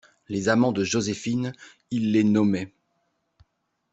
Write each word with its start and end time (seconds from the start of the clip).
Les 0.29 0.49
amants 0.49 0.71
de 0.71 0.83
Joséphine, 0.83 1.53
il 1.91 2.11
les 2.11 2.23
nommait. 2.23 2.73